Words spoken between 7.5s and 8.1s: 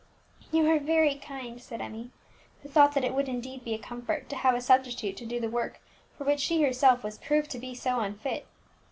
to be so